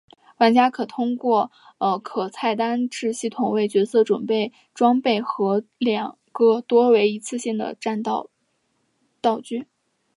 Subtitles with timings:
[0.39, 1.51] 玩家通过
[2.03, 8.31] 可菜单制系统为角色准备装备和两个多为一次性的战斗
[9.21, 9.67] 道具。